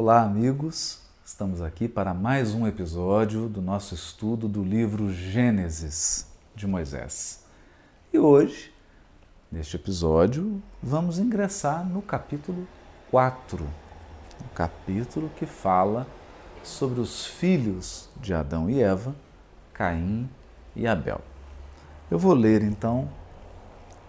[0.00, 1.00] Olá, amigos.
[1.24, 6.24] Estamos aqui para mais um episódio do nosso estudo do livro Gênesis
[6.54, 7.44] de Moisés.
[8.12, 8.72] E hoje,
[9.50, 12.64] neste episódio, vamos ingressar no capítulo
[13.10, 13.64] 4,
[14.40, 16.06] um capítulo que fala
[16.62, 19.16] sobre os filhos de Adão e Eva,
[19.74, 20.30] Caim
[20.76, 21.20] e Abel.
[22.08, 23.08] Eu vou ler então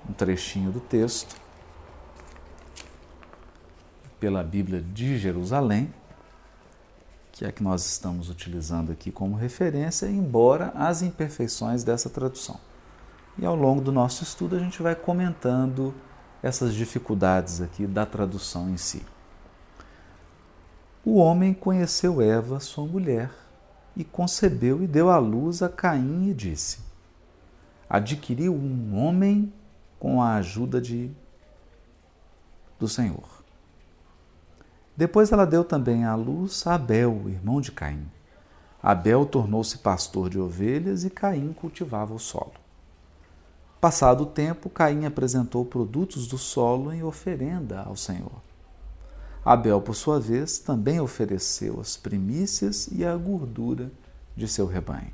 [0.07, 1.48] um trechinho do texto
[4.20, 5.93] pela Bíblia de Jerusalém,
[7.32, 12.59] que é a que nós estamos utilizando aqui como referência, embora as imperfeições dessa tradução.
[13.37, 15.93] E ao longo do nosso estudo a gente vai comentando
[16.43, 19.05] essas dificuldades aqui da tradução em si.
[21.06, 23.31] O homem conheceu Eva, sua mulher,
[23.95, 26.79] e concebeu e deu à luz a Caim e disse:
[27.89, 29.51] Adquiriu um homem
[29.97, 31.09] com a ajuda de
[32.78, 33.39] do Senhor.
[34.99, 38.05] Depois ela deu também à luz a Abel, irmão de Caim.
[38.83, 42.52] Abel tornou-se pastor de ovelhas e Caim cultivava o solo.
[43.80, 48.41] Passado o tempo, Caim apresentou produtos do solo em oferenda ao Senhor.
[49.45, 53.89] Abel, por sua vez, também ofereceu as primícias e a gordura
[54.36, 55.13] de seu rebanho.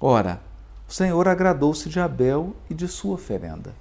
[0.00, 0.40] Ora,
[0.88, 3.74] o Senhor agradou-se de Abel e de sua oferenda,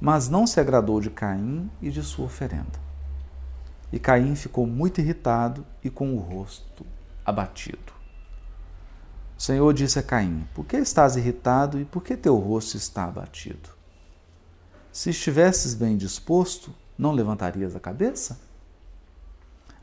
[0.00, 2.89] mas não se agradou de Caim e de sua oferenda.
[3.92, 6.86] E Caim ficou muito irritado e com o rosto
[7.24, 7.92] abatido.
[9.36, 13.04] O Senhor disse a Caim: Por que estás irritado e por que teu rosto está
[13.04, 13.70] abatido?
[14.92, 18.38] Se estivesses bem disposto, não levantarias a cabeça?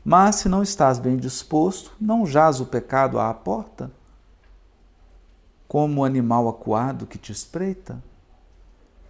[0.04, 3.90] Mas se não estás bem disposto, não jaz o pecado à porta?
[5.66, 8.02] Como o animal acuado que te espreita?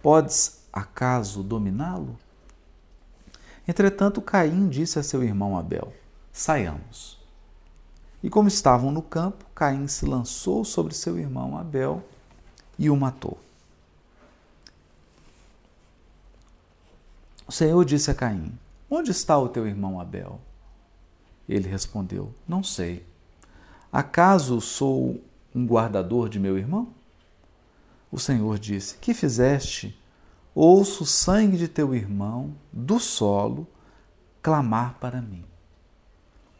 [0.01, 2.17] Podes acaso dominá-lo?
[3.69, 5.93] Entretanto, Caim disse a seu irmão Abel:
[6.33, 7.19] Saiamos.
[8.23, 12.03] E como estavam no campo, Caim se lançou sobre seu irmão Abel
[12.79, 13.37] e o matou.
[17.45, 18.57] O Senhor disse a Caim:
[18.89, 20.41] Onde está o teu irmão Abel?
[21.47, 23.05] Ele respondeu: Não sei.
[23.93, 25.21] Acaso sou
[25.53, 26.87] um guardador de meu irmão?
[28.11, 29.95] O Senhor disse: Que fizeste?
[30.61, 33.65] Ouço o sangue de teu irmão do solo
[34.41, 35.45] clamar para mim.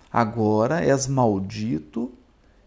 [0.10, 2.10] Agora és maldito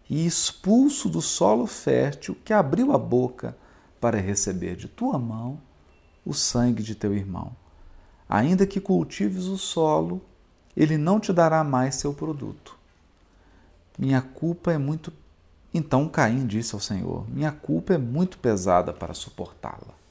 [0.07, 3.57] e expulso do solo fértil que abriu a boca
[3.99, 5.59] para receber de tua mão
[6.23, 7.55] o sangue de teu irmão.
[8.29, 10.21] Ainda que cultives o solo,
[10.77, 12.77] ele não te dará mais seu produto.
[13.97, 15.11] Minha culpa é muito.
[15.73, 20.02] Então Caim disse ao Senhor: Minha culpa é muito pesada para suportá-la.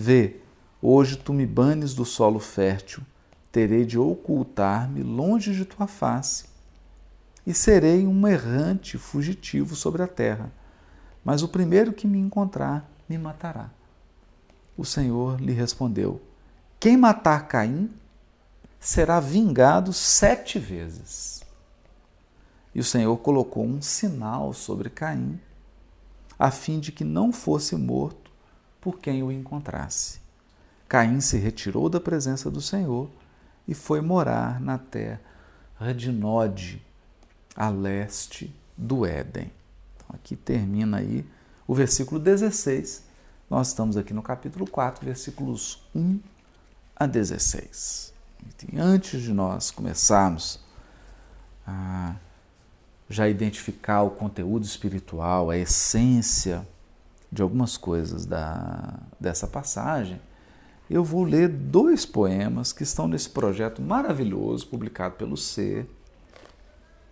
[0.00, 0.36] Vê,
[0.80, 3.02] hoje tu me banes do solo fértil,
[3.50, 6.44] terei de ocultar-me longe de tua face,
[7.44, 10.52] e serei um errante fugitivo sobre a terra.
[11.24, 13.72] Mas o primeiro que me encontrar me matará.
[14.76, 16.22] O Senhor lhe respondeu:
[16.78, 17.90] Quem matar Caim
[18.78, 21.42] será vingado sete vezes.
[22.72, 25.40] E o Senhor colocou um sinal sobre Caim,
[26.38, 28.27] a fim de que não fosse morto
[28.80, 30.20] por quem o encontrasse.
[30.88, 33.10] Caim se retirou da presença do Senhor
[33.66, 35.20] e foi morar na terra
[35.94, 36.82] de Nod,
[37.54, 39.50] a leste do Éden.
[39.96, 41.26] Então, aqui termina aí
[41.66, 43.04] o versículo 16.
[43.50, 46.20] Nós estamos aqui no capítulo 4, versículos 1
[46.96, 48.14] a 16.
[48.72, 50.60] E antes de nós começarmos
[51.66, 52.14] a
[53.10, 56.66] já identificar o conteúdo espiritual, a essência
[57.30, 60.20] de algumas coisas da, dessa passagem,
[60.90, 65.86] eu vou ler dois poemas que estão nesse projeto maravilhoso publicado pelo C,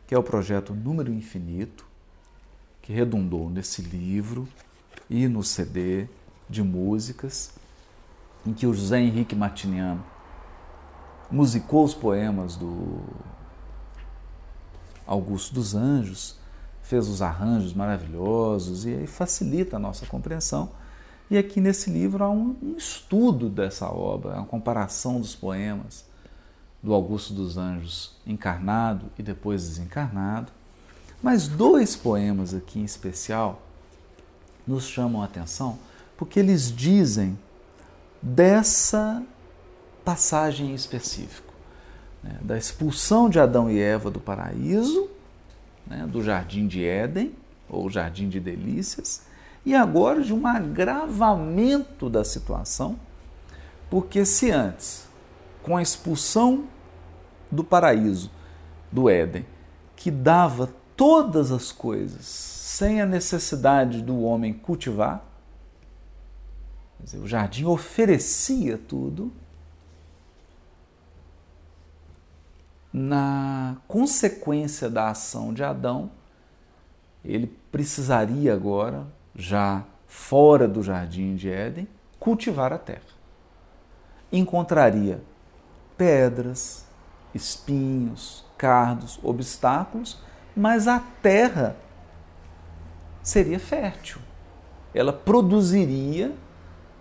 [0.07, 1.85] que é o projeto Número Infinito,
[2.81, 4.49] que redundou nesse livro
[5.11, 6.09] e no CD
[6.49, 7.53] de músicas,
[8.47, 10.05] em que o José Henrique Martiniano
[11.31, 13.01] musicou os poemas do
[15.07, 16.39] Augusto dos Anjos
[16.87, 20.71] fez os arranjos maravilhosos e aí facilita a nossa compreensão.
[21.29, 26.05] E aqui nesse livro há um, um estudo dessa obra, uma comparação dos poemas
[26.81, 30.53] do Augusto dos Anjos encarnado e depois desencarnado.
[31.21, 33.61] Mas dois poemas aqui em especial
[34.65, 35.79] nos chamam a atenção
[36.17, 37.37] porque eles dizem
[38.23, 39.23] dessa
[40.05, 41.53] passagem em específico,
[42.23, 45.16] né, da expulsão de Adão e Eva do paraíso
[45.87, 47.35] né, do Jardim de Éden,
[47.69, 49.23] ou Jardim de Delícias,
[49.65, 52.99] e agora de um agravamento da situação,
[53.91, 55.09] porque se antes,
[55.63, 56.65] com a expulsão
[57.51, 58.31] do paraíso,
[58.91, 59.45] do Éden,
[59.97, 65.25] que dava todas as coisas sem a necessidade do homem cultivar,
[67.01, 69.33] dizer, o jardim oferecia tudo,
[72.99, 76.11] na consequência da ação de Adão,
[77.23, 81.87] ele precisaria agora, já fora do jardim de Éden,
[82.19, 83.03] cultivar a terra.
[84.33, 85.21] Encontraria
[85.95, 86.87] pedras,
[87.35, 90.19] espinhos, cardos, obstáculos,
[90.57, 91.77] mas a terra
[93.23, 94.23] seria fértil.
[94.95, 96.35] Ela produziria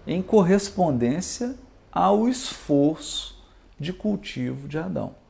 [0.05, 1.55] em correspondência
[1.89, 3.41] ao esforço
[3.79, 5.23] de cultivo de Adão.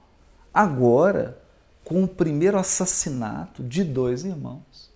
[0.55, 1.37] Agora,
[1.83, 4.89] com o primeiro assassinato de dois irmãos.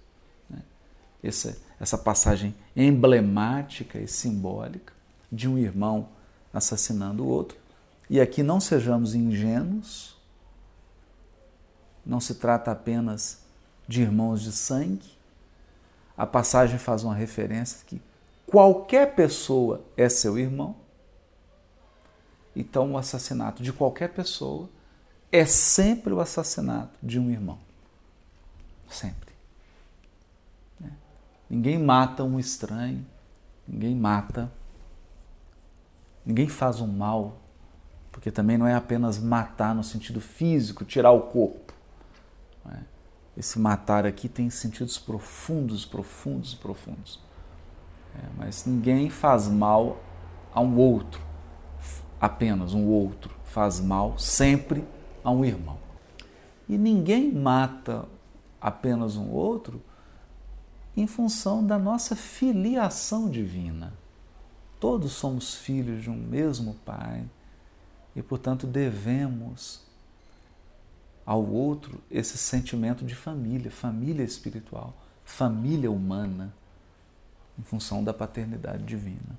[0.50, 0.62] Né?
[1.22, 4.94] Essa, essa passagem emblemática e simbólica
[5.30, 6.08] de um irmão
[6.54, 7.58] assassinando o outro.
[8.10, 10.18] E aqui não sejamos ingênuos,
[12.06, 13.40] não se trata apenas
[13.86, 15.12] de irmãos de sangue.
[16.16, 18.02] A passagem faz uma referência que
[18.48, 20.78] qualquer pessoa é seu irmão.
[22.56, 24.70] Então, o assassinato de qualquer pessoa
[25.32, 27.60] é sempre o assassinato de um irmão.
[28.90, 29.32] Sempre.
[30.80, 30.92] Né?
[31.50, 33.06] Ninguém mata um estranho,
[33.68, 34.52] ninguém mata,
[36.26, 37.38] ninguém faz um mal,
[38.12, 41.74] porque também não é apenas matar no sentido físico, tirar o corpo.
[42.66, 42.84] Né?
[43.38, 47.20] Esse matar aqui tem sentidos profundos, profundos, profundos.
[48.16, 50.02] É, mas ninguém faz mal
[50.52, 51.22] a um outro,
[52.20, 54.84] apenas um outro faz mal sempre
[55.24, 55.78] a um irmão.
[56.68, 58.06] E ninguém mata
[58.62, 59.82] apenas um outro
[60.96, 63.94] em função da nossa filiação divina.
[64.80, 67.26] Todos somos filhos de um mesmo Pai
[68.16, 69.82] e, portanto, devemos
[71.26, 76.54] ao outro esse sentimento de família, família espiritual, família humana,
[77.58, 79.38] em função da paternidade divina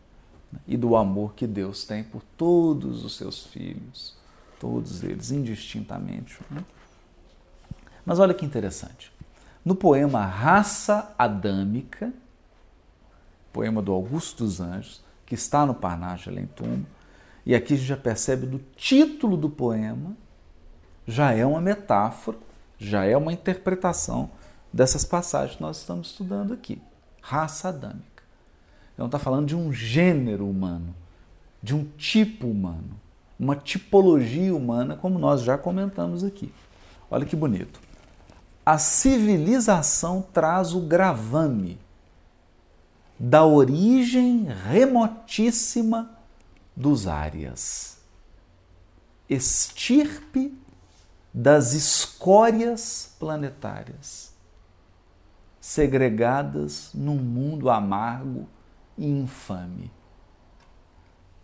[0.53, 0.61] né?
[0.69, 4.20] e do amor que Deus tem por todos os seus filhos
[4.61, 6.39] todos eles indistintamente.
[6.51, 6.63] Né?
[8.05, 9.11] Mas olha que interessante.
[9.65, 12.13] No poema Raça Adâmica,
[13.53, 16.49] poema do Augusto dos Anjos, que está no Parnasse de Além
[17.45, 20.15] e aqui a gente já percebe do título do poema,
[21.07, 22.39] já é uma metáfora,
[22.79, 24.31] já é uma interpretação
[24.73, 26.81] dessas passagens que nós estamos estudando aqui.
[27.23, 28.23] Raça adâmica.
[28.95, 30.95] Então está falando de um gênero humano,
[31.63, 33.01] de um tipo humano
[33.41, 36.53] uma tipologia humana, como nós já comentamos aqui.
[37.11, 37.81] Olha que bonito.
[38.65, 41.81] A civilização traz o gravame
[43.19, 46.11] da origem remotíssima
[46.77, 47.97] dos árias,
[49.27, 50.55] estirpe
[51.33, 54.35] das escórias planetárias,
[55.59, 58.47] segregadas num mundo amargo
[58.99, 59.91] e infame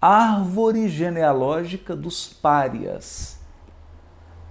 [0.07, 3.39] árvore genealógica dos párias.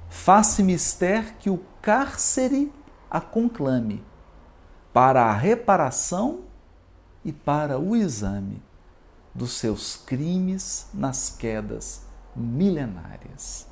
[0.10, 2.74] Faça mister que o cárcere
[3.10, 4.04] a conclame
[4.92, 6.42] para a reparação
[7.24, 8.62] e para o exame
[9.34, 12.06] dos seus crimes nas quedas
[12.36, 13.66] milenárias.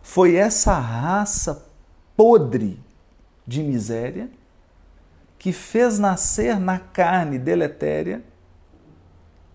[0.00, 1.66] Foi essa raça
[2.16, 2.80] podre
[3.44, 4.30] de miséria
[5.38, 8.24] que fez nascer na carne deletéria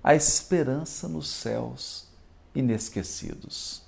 [0.07, 2.07] a esperança nos céus
[2.55, 3.81] inesquecidos.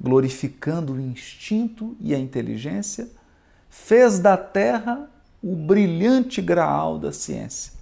[0.00, 3.08] Glorificando o instinto e a inteligência,
[3.70, 5.08] fez da terra
[5.40, 7.72] o brilhante graal da ciência,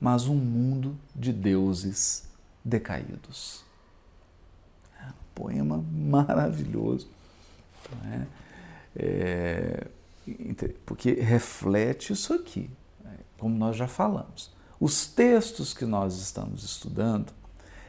[0.00, 2.26] mas um mundo de deuses
[2.64, 3.62] decaídos.
[5.02, 7.10] É um poema maravilhoso,
[8.06, 8.26] é?
[8.96, 9.86] É,
[10.86, 12.70] porque reflete isso aqui,
[13.04, 13.18] né?
[13.36, 14.56] como nós já falamos.
[14.80, 17.32] Os textos que nós estamos estudando,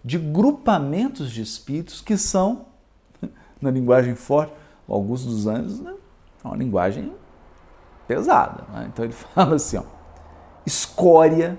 [0.04, 2.66] de grupamentos de espíritos que são,
[3.60, 4.52] na linguagem forte,
[4.88, 5.94] Augusto dos Anjos, né?
[6.44, 7.14] é uma linguagem
[8.06, 8.64] pesada.
[8.72, 8.90] Né?
[8.92, 9.84] Então ele fala assim: ó,
[10.66, 11.58] escória,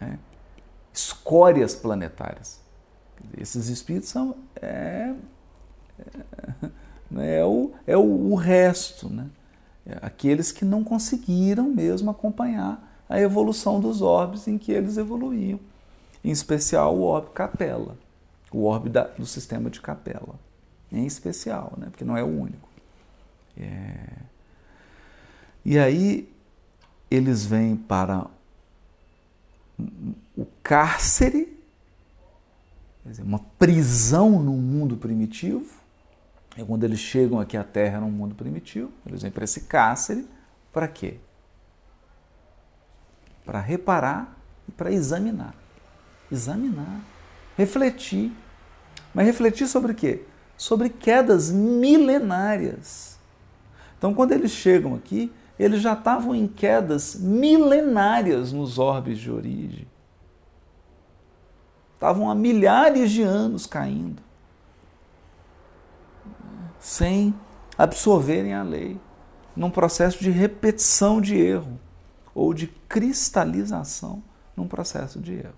[0.00, 0.18] né?
[0.92, 2.62] escórias planetárias.
[3.36, 4.36] Esses espíritos são.
[4.60, 5.14] É,
[5.98, 6.70] é,
[7.14, 9.26] né, é, o, é o, o resto, né?
[9.86, 15.60] É aqueles que não conseguiram mesmo acompanhar a evolução dos orbes em que eles evoluíam,
[16.22, 17.96] em especial o orbe capela,
[18.50, 20.34] o orbe da, do sistema de capela,
[20.90, 21.88] em especial, né?
[21.90, 22.68] porque não é o único.
[23.58, 24.08] É...
[25.64, 26.28] E aí
[27.10, 28.26] eles vêm para
[30.36, 31.56] o cárcere,
[33.04, 35.83] dizer, uma prisão no mundo primitivo.
[36.56, 40.26] E quando eles chegam aqui à Terra, no mundo primitivo, eles vêm para esse cárcere,
[40.72, 41.18] para quê?
[43.44, 45.54] Para reparar e para examinar.
[46.30, 47.00] Examinar,
[47.56, 48.32] refletir.
[49.12, 50.24] Mas refletir sobre o quê?
[50.56, 53.18] Sobre quedas milenárias.
[53.98, 59.86] Então, quando eles chegam aqui, eles já estavam em quedas milenárias nos orbes de origem.
[61.94, 64.22] Estavam há milhares de anos caindo,
[66.84, 67.34] sem
[67.78, 69.00] absorverem a lei,
[69.56, 71.80] num processo de repetição de erro
[72.34, 74.22] ou de cristalização
[74.54, 75.56] num processo de erro.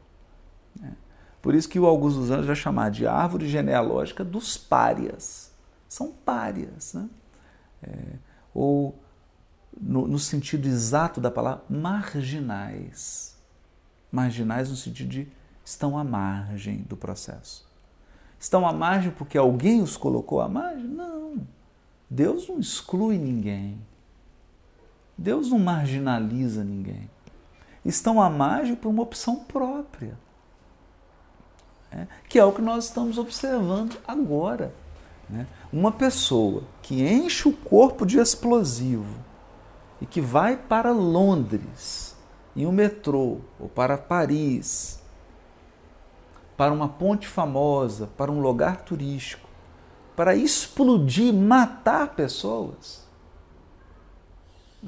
[0.81, 0.95] Né?
[1.43, 5.51] Por isso que o Augusto dos Anjos vai chamar de árvore genealógica dos párias.
[5.89, 6.95] São párias.
[6.95, 7.09] Né?
[7.83, 7.93] É,
[8.55, 8.97] ou,
[9.77, 13.37] no, no sentido exato da palavra, marginais.
[14.13, 15.29] Marginais no sentido de
[15.65, 17.66] estão à margem do processo.
[18.39, 20.85] Estão à margem porque alguém os colocou à margem?
[20.85, 21.47] Não.
[22.09, 23.79] Deus não exclui ninguém.
[25.17, 27.11] Deus não marginaliza ninguém.
[27.85, 30.19] Estão à margem por uma opção própria,
[31.91, 32.09] né?
[32.29, 34.75] que é o que nós estamos observando agora.
[35.29, 35.47] Né?
[35.73, 39.17] Uma pessoa que enche o corpo de explosivo
[40.01, 42.17] e que vai para Londres
[42.55, 45.01] em um metrô ou para Paris,
[46.57, 49.49] para uma ponte famosa, para um lugar turístico,
[50.15, 53.07] para explodir, matar pessoas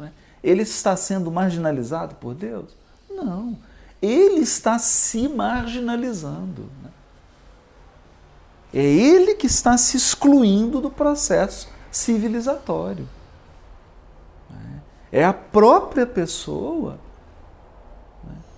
[0.05, 0.11] é?
[0.43, 2.77] Ele está sendo marginalizado por Deus?
[3.11, 3.57] Não.
[4.01, 6.69] Ele está se marginalizando.
[6.83, 6.91] Né?
[8.73, 13.09] É ele que está se excluindo do processo civilizatório.
[15.11, 16.99] É a própria pessoa né,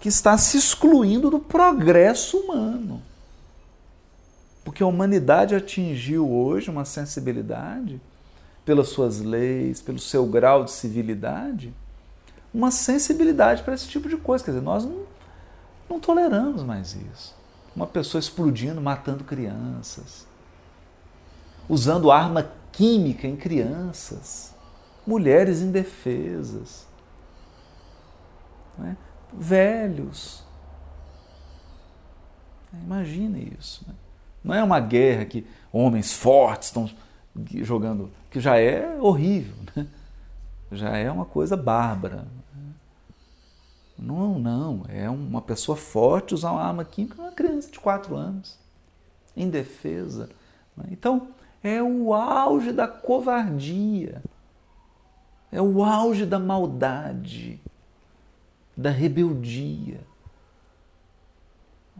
[0.00, 3.02] que está se excluindo do progresso humano.
[4.64, 8.00] Porque a humanidade atingiu hoje uma sensibilidade
[8.64, 11.72] pelas suas leis, pelo seu grau de civilidade,
[12.52, 14.42] uma sensibilidade para esse tipo de coisa.
[14.42, 15.02] Quer dizer, nós não,
[15.88, 17.34] não toleramos mais isso.
[17.76, 20.26] Uma pessoa explodindo, matando crianças,
[21.68, 24.54] usando arma química em crianças,
[25.06, 26.86] mulheres indefesas,
[28.78, 28.96] né?
[29.32, 30.44] Velhos.
[32.72, 33.84] Imagine isso.
[33.86, 33.94] Né?
[34.42, 36.90] Não é uma guerra que homens fortes estão
[37.62, 39.86] jogando, que já é horrível, né?
[40.72, 42.26] já é uma coisa bárbara.
[43.98, 48.58] Não, não, é uma pessoa forte usar uma arma química, uma criança de 4 anos,
[49.36, 50.30] indefesa.
[50.74, 50.86] Né?
[50.90, 51.28] Então,
[51.62, 54.22] é o auge da covardia,
[55.52, 57.60] é o auge da maldade,
[58.80, 60.00] da rebeldia.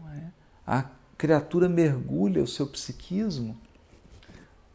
[0.09, 0.27] É?
[0.65, 3.55] A criatura mergulha o seu psiquismo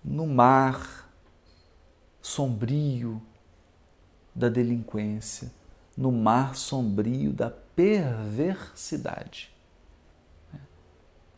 [0.05, 1.11] no mar
[2.23, 3.21] sombrio
[4.33, 5.51] da delinquência,
[5.97, 9.53] no mar sombrio da perversidade.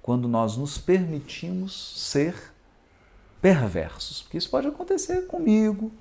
[0.03, 2.53] Quando nós nos permitimos ser
[3.41, 5.93] perversos, porque isso pode acontecer comigo,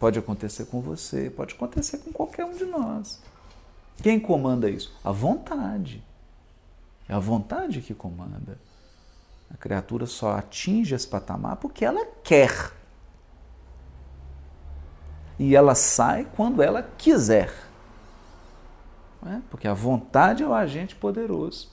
[0.00, 3.20] pode acontecer com você, pode acontecer com qualquer um de nós.
[4.02, 4.94] Quem comanda isso?
[5.02, 6.02] A vontade.
[7.08, 8.58] É a vontade que comanda.
[9.52, 12.72] A criatura só atinge esse patamar porque ela quer.
[15.38, 17.52] E ela sai quando ela quiser.
[19.26, 19.40] É?
[19.50, 21.72] Porque a vontade é o agente poderoso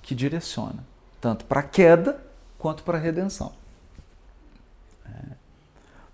[0.00, 0.84] que direciona,
[1.20, 2.20] tanto para a queda
[2.58, 3.52] quanto para a redenção.
[5.06, 5.32] É.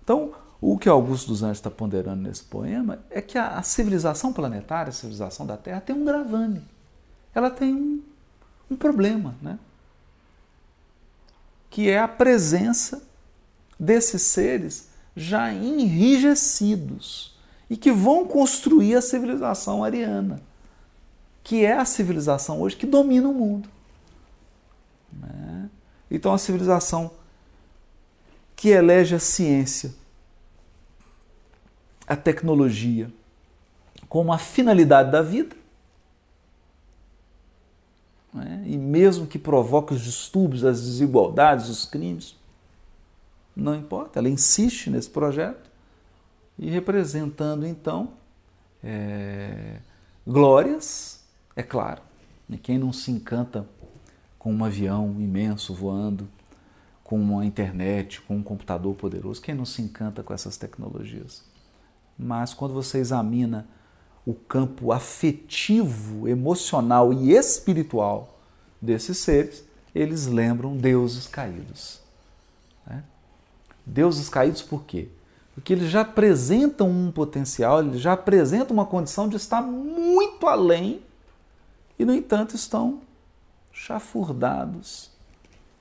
[0.03, 4.33] Então, o que Augusto dos Anjos está ponderando nesse poema é que a, a civilização
[4.33, 6.61] planetária, a civilização da Terra, tem um gravame.
[7.33, 8.03] Ela tem um,
[8.69, 9.57] um problema, né?
[11.69, 13.01] que é a presença
[13.79, 17.37] desses seres já enrijecidos
[17.69, 20.41] e que vão construir a civilização ariana,
[21.43, 23.69] que é a civilização hoje que domina o mundo.
[25.13, 25.69] Né?
[26.09, 27.11] Então, a civilização
[28.55, 29.93] que elege a ciência,
[32.09, 33.11] a tecnologia,
[34.09, 35.55] como a finalidade da vida,
[38.33, 38.63] né?
[38.65, 42.35] e mesmo que provoque os distúrbios, as desigualdades, os crimes,
[43.55, 45.69] não importa, ela insiste nesse projeto
[46.57, 48.13] e representando então
[48.83, 49.77] é,
[50.25, 51.23] glórias,
[51.55, 52.01] é claro.
[52.49, 53.67] E quem não se encanta
[54.39, 56.27] com um avião imenso voando,
[57.03, 61.48] com uma internet, com um computador poderoso, quem não se encanta com essas tecnologias?
[62.19, 63.65] Mas quando você examina
[64.25, 68.37] o campo afetivo, emocional e espiritual
[68.81, 69.63] desses seres,
[69.95, 72.01] eles lembram deuses caídos.
[72.85, 73.03] Né?
[73.85, 75.07] Deuses caídos por quê?
[75.55, 81.01] Porque eles já apresentam um potencial, eles já apresentam uma condição de estar muito além
[81.97, 83.01] e, no entanto, estão
[83.71, 85.09] chafurdados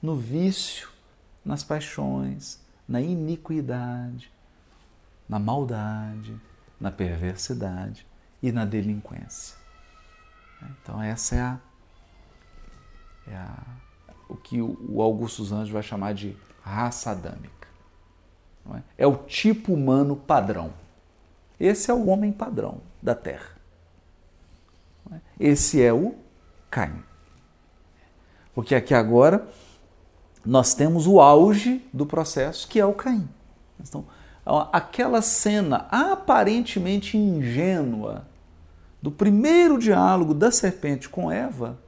[0.01, 0.89] no vício,
[1.45, 4.31] nas paixões, na iniquidade,
[5.29, 6.41] na maldade,
[6.81, 8.07] na perversidade
[8.43, 9.57] e na delinquência.
[10.83, 11.59] Então, essa é a,
[13.29, 13.63] é a
[14.29, 17.69] o que o Augusto Anjos vai chamar de raça adâmica.
[18.75, 18.83] É?
[18.99, 19.07] é?
[19.07, 20.73] o tipo humano padrão.
[21.59, 23.57] Esse é o homem padrão da Terra.
[25.11, 25.17] É?
[25.41, 26.15] Esse é o
[26.71, 27.03] Caim.
[28.55, 29.49] Porque aqui agora
[30.45, 33.29] nós temos o auge do processo, que é o Caim.
[33.81, 34.05] Então,
[34.73, 38.27] aquela cena aparentemente ingênua
[39.03, 41.79] do primeiro diálogo da serpente com Eva,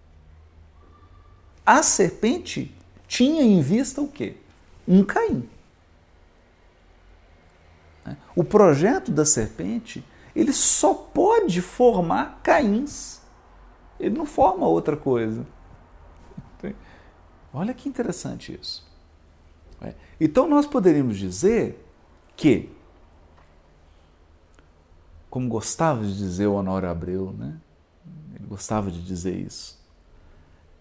[1.64, 2.74] a serpente
[3.08, 4.36] tinha em vista o quê?
[4.86, 5.48] Um Caim.
[8.34, 13.20] O projeto da serpente, ele só pode formar Caíns.
[13.98, 15.46] Ele não forma outra coisa.
[17.52, 18.88] Olha que interessante isso.
[20.20, 21.84] Então nós poderíamos dizer
[22.40, 22.70] que,
[25.28, 27.60] como gostava de dizer o Honório Abreu, né?
[28.34, 29.78] ele gostava de dizer isso,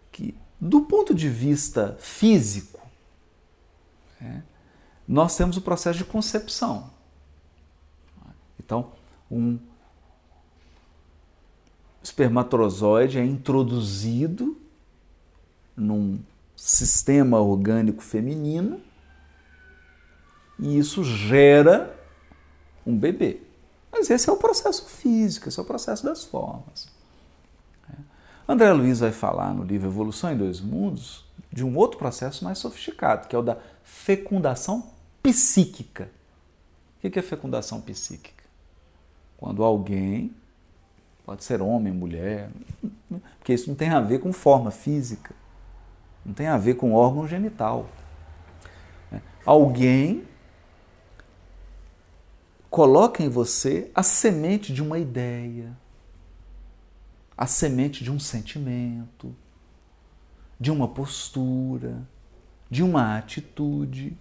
[0.09, 2.79] que do ponto de vista físico,
[4.21, 4.41] é,
[5.05, 6.89] nós temos o processo de concepção.
[8.57, 8.93] Então,
[9.29, 9.59] um
[12.01, 14.57] espermatozoide é introduzido
[15.75, 16.19] num
[16.55, 18.81] sistema orgânico feminino
[20.59, 21.97] e isso gera
[22.85, 23.41] um bebê.
[23.91, 26.87] Mas esse é o processo físico, esse é o processo das formas.
[27.89, 27.95] É.
[28.47, 32.59] André Luiz vai falar no livro Evolução em Dois Mundos de um outro processo mais
[32.59, 34.91] sofisticado, que é o da fecundação
[35.23, 36.12] psíquica.
[36.97, 38.43] O que é fecundação psíquica?
[39.38, 40.36] Quando alguém,
[41.25, 42.49] pode ser homem, mulher,
[43.39, 45.34] porque isso não tem a ver com forma física,
[46.25, 47.88] não tem a ver com órgão genital.
[49.12, 49.21] É.
[49.45, 50.27] Alguém
[52.69, 55.75] coloca em você a semente de uma ideia,
[57.38, 59.36] a semente de um sentimento,
[60.60, 62.08] de uma postura,
[62.69, 64.15] de uma atitude,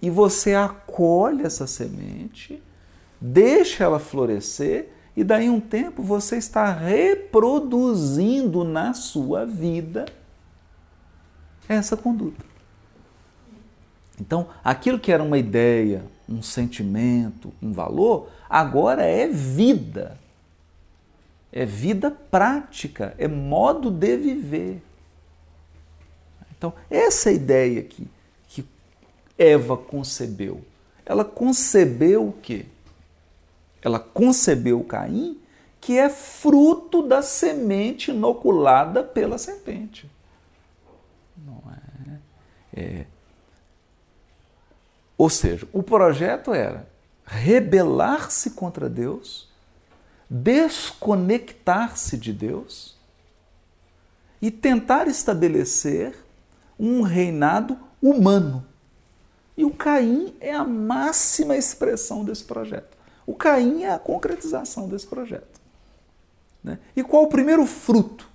[0.00, 2.62] e você acolhe essa semente,
[3.20, 10.04] deixa ela florescer e daí um tempo você está reproduzindo na sua vida
[11.68, 12.55] essa conduta.
[14.20, 20.18] Então, aquilo que era uma ideia, um sentimento, um valor, agora é vida.
[21.52, 24.82] É vida prática, é modo de viver.
[26.56, 28.08] Então, essa ideia aqui
[28.48, 28.66] que
[29.38, 30.64] Eva concebeu,
[31.04, 32.66] ela concebeu o quê?
[33.82, 35.38] Ela concebeu Caim,
[35.80, 40.10] que é fruto da semente inoculada pela serpente.
[41.36, 42.80] Não é?
[42.80, 43.06] é
[45.16, 46.88] ou seja, o projeto era
[47.24, 49.48] rebelar-se contra Deus,
[50.28, 52.96] desconectar-se de Deus
[54.40, 56.16] e tentar estabelecer
[56.78, 58.64] um reinado humano.
[59.56, 62.96] E o Caim é a máxima expressão desse projeto.
[63.26, 65.60] O Caim é a concretização desse projeto.
[66.62, 66.78] Né?
[66.94, 68.28] E qual o primeiro fruto?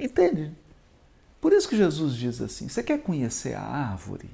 [0.00, 0.52] Entende?
[1.40, 4.30] Por isso que Jesus diz assim: você quer conhecer a árvore?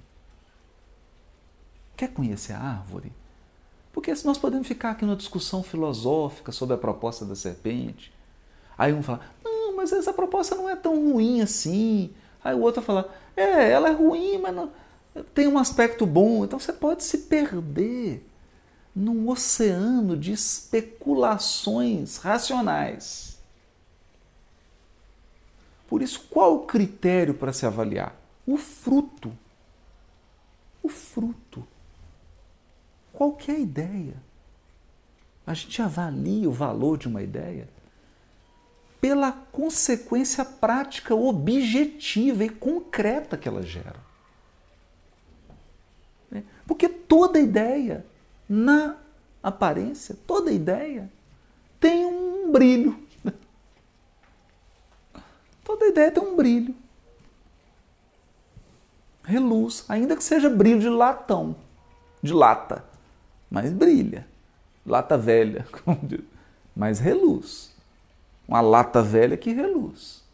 [1.96, 3.12] Quer conhecer a árvore?
[3.92, 8.12] Porque nós podemos ficar aqui numa discussão filosófica sobre a proposta da serpente.
[8.76, 12.10] Aí um fala, não, mas essa proposta não é tão ruim assim.
[12.42, 14.72] Aí o outro fala, é, ela é ruim, mas não,
[15.34, 16.44] tem um aspecto bom.
[16.44, 18.26] Então você pode se perder
[18.96, 23.38] num oceano de especulações racionais.
[25.86, 28.16] Por isso, qual o critério para se avaliar?
[28.46, 29.36] O fruto.
[30.82, 31.68] O fruto
[33.12, 34.14] qualquer ideia.
[35.46, 37.68] A gente avalia o valor de uma ideia
[39.00, 43.96] pela consequência prática, objetiva e concreta que ela gera.
[46.30, 46.44] Né?
[46.64, 48.06] Porque toda ideia,
[48.48, 48.96] na
[49.42, 51.10] aparência, toda ideia
[51.80, 52.96] tem um brilho.
[55.64, 56.74] Toda ideia tem um brilho.
[59.24, 61.56] Reluz, ainda que seja brilho de latão,
[62.22, 62.91] de lata
[63.52, 64.26] mas brilha.
[64.84, 66.22] Lata velha, como diz.
[66.74, 67.70] mas reluz.
[68.48, 70.24] Uma lata velha que reluz.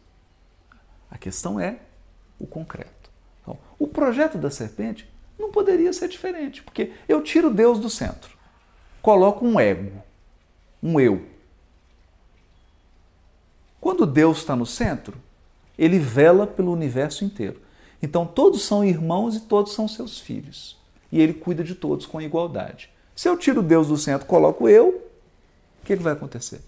[1.11, 1.79] A questão é
[2.39, 3.09] o concreto.
[3.41, 8.37] Então, o projeto da serpente não poderia ser diferente, porque eu tiro Deus do centro,
[9.01, 10.01] coloco um ego,
[10.81, 11.25] um eu.
[13.81, 15.17] Quando Deus está no centro,
[15.77, 17.61] ele vela pelo universo inteiro.
[18.01, 20.77] Então todos são irmãos e todos são seus filhos.
[21.11, 22.89] E ele cuida de todos com igualdade.
[23.19, 24.91] Se eu tiro Deus do centro, coloco eu,
[25.81, 26.61] o que, que vai acontecer?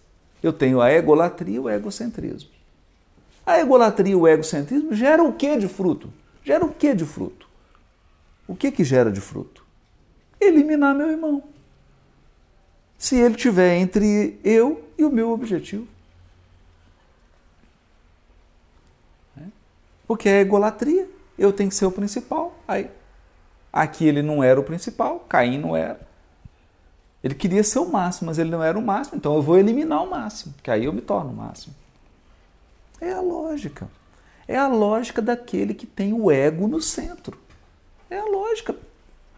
[0.43, 2.49] Eu tenho a egolatria e o egocentrismo.
[3.45, 6.11] A egolatria e o egocentrismo geram o que de fruto?
[6.43, 7.47] Gera o que de fruto?
[8.45, 9.65] O que que gera de fruto?
[10.41, 11.41] Eliminar meu irmão.
[12.97, 15.87] Se ele tiver entre eu e o meu objetivo.
[19.37, 19.43] É?
[20.05, 21.07] Porque é egolatria.
[21.37, 22.53] Eu tenho que ser o principal.
[22.67, 22.91] Aí,
[23.71, 26.10] aqui ele não era o principal, Caim não era.
[27.23, 30.03] Ele queria ser o máximo, mas ele não era o máximo, então eu vou eliminar
[30.03, 31.75] o máximo, que aí eu me torno o máximo.
[32.99, 33.87] É a lógica.
[34.47, 37.37] É a lógica daquele que tem o ego no centro.
[38.09, 38.75] É a lógica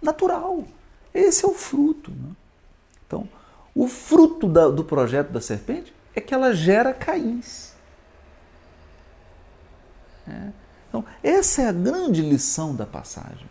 [0.01, 0.65] natural.
[1.13, 2.11] Esse é o fruto.
[2.11, 2.31] Né?
[3.05, 3.27] Então,
[3.75, 7.73] o fruto da, do projeto da serpente é que ela gera caíns.
[10.27, 10.51] É.
[10.87, 13.47] Então, essa é a grande lição da passagem.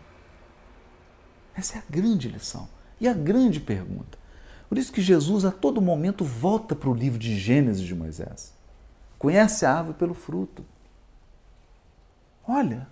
[1.55, 2.67] Essa é a grande lição
[2.99, 4.17] e a grande pergunta.
[4.73, 8.51] Por isso que Jesus a todo momento volta para o livro de Gênesis de Moisés.
[9.19, 10.65] Conhece a árvore pelo fruto.
[12.47, 12.87] Olha,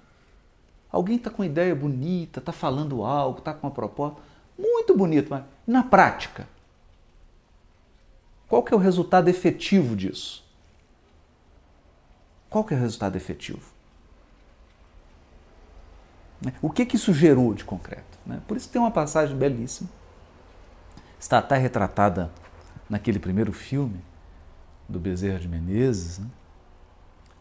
[0.92, 4.22] alguém está com uma ideia bonita, está falando algo, está com uma proposta
[4.56, 6.48] muito bonita, mas na prática,
[8.48, 10.46] qual que é o resultado efetivo disso?
[12.48, 13.74] Qual que é o resultado efetivo?
[16.62, 18.20] O que, que isso gerou de concreto?
[18.24, 18.40] Né?
[18.48, 19.90] Por isso tem uma passagem belíssima
[21.22, 22.32] está até retratada
[22.90, 24.02] naquele primeiro filme
[24.90, 26.28] do Bezerra de Menezes, né?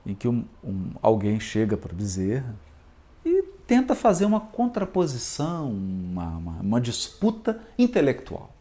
[0.05, 2.55] em que um, um, alguém chega para Bezerra
[3.25, 8.55] e tenta fazer uma contraposição, uma, uma, uma disputa intelectual.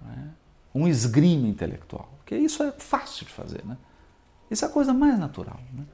[0.00, 0.30] Né?
[0.74, 2.10] Um esgrime intelectual.
[2.18, 3.76] Porque isso é fácil de fazer, né?
[4.50, 5.60] Isso é a coisa mais natural.
[5.72, 5.84] Né?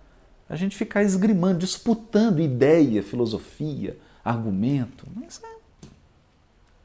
[0.49, 5.07] A gente ficar esgrimando, disputando ideia, filosofia, argumento.
[5.27, 5.54] Isso é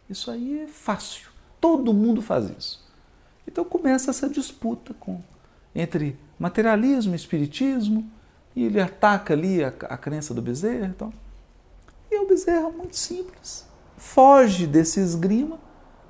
[0.10, 1.30] isso aí é fácil.
[1.62, 2.90] Todo mundo faz isso.
[3.48, 5.22] Então começa essa disputa com,
[5.76, 8.10] entre materialismo e espiritismo,
[8.56, 10.88] e ele ataca ali a, a crença do Bezerra.
[10.88, 11.14] Então.
[12.12, 13.68] E o Bezerra, muito simples,
[13.98, 15.60] foge desse esgrima,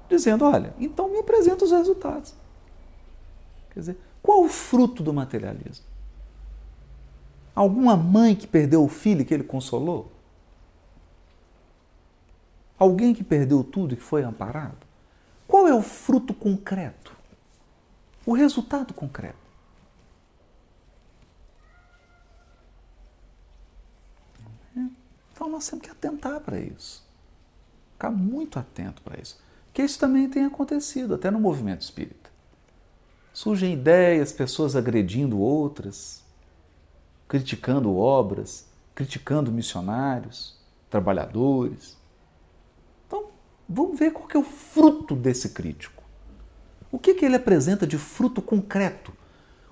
[0.10, 2.34] dizendo: olha, então me apresenta os resultados.
[3.74, 5.86] Quer dizer, qual o fruto do materialismo?
[7.54, 10.12] Alguma mãe que perdeu o filho que ele consolou?
[12.80, 14.88] Alguém que perdeu tudo e que foi amparado?
[15.46, 17.14] Qual é o fruto concreto?
[18.26, 19.38] O resultado concreto?
[25.34, 27.06] Então nós temos que atentar para isso.
[27.94, 29.40] Ficar muito atento para isso.
[29.74, 32.30] Que isso também tem acontecido, até no movimento espírita.
[33.34, 36.24] Surgem ideias, pessoas agredindo outras,
[37.28, 38.66] criticando obras,
[38.96, 40.58] criticando missionários,
[40.90, 41.99] trabalhadores.
[43.70, 46.04] Vamos ver qual que é o fruto desse crítico.
[46.92, 49.14] O que, que ele apresenta de fruto concreto?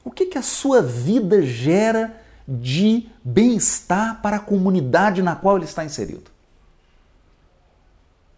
[0.04, 5.66] O que, que a sua vida gera de bem-estar para a comunidade na qual ele
[5.66, 6.30] está inserido?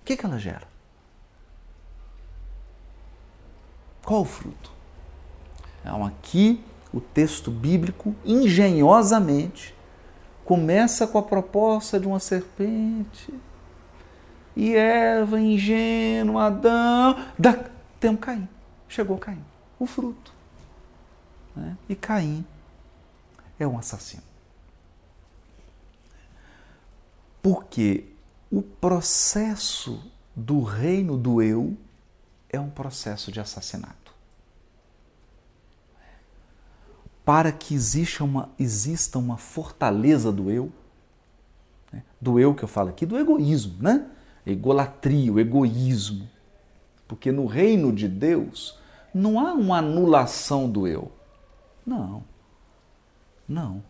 [0.01, 0.67] O que, que ela gera?
[4.05, 4.71] Qual o fruto?
[5.81, 9.75] Então, aqui o texto bíblico, engenhosamente,
[10.45, 13.31] começa com a proposta de uma serpente
[14.55, 17.53] e Eva, ingênua, Adão, da...
[17.99, 18.47] temos Caim.
[18.87, 19.43] Chegou Caim,
[19.79, 20.33] o fruto.
[21.55, 21.77] Né?
[21.87, 22.45] E Caim
[23.59, 24.23] é um assassino.
[27.41, 28.05] Porque
[28.51, 31.77] o processo do reino do eu
[32.49, 34.13] é um processo de assassinato.
[37.23, 40.71] Para que exista uma, exista uma fortaleza do eu,
[41.91, 42.03] né?
[42.19, 44.09] do eu que eu falo aqui, do egoísmo, né?
[44.51, 46.27] Egolatria, o egoísmo.
[47.07, 48.77] Porque no reino de Deus
[49.13, 51.11] não há uma anulação do eu.
[51.85, 52.23] Não.
[53.47, 53.83] Não.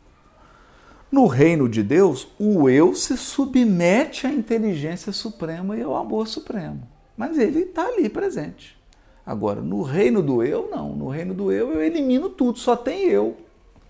[1.12, 6.88] No reino de Deus, o eu se submete à inteligência suprema e ao amor supremo.
[7.18, 8.80] Mas ele está ali presente.
[9.26, 10.96] Agora, no reino do eu, não.
[10.96, 13.38] No reino do eu, eu elimino tudo, só tem eu.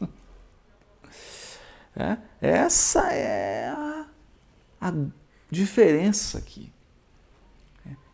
[2.01, 4.05] É, essa é a,
[4.79, 4.93] a
[5.49, 6.71] diferença aqui.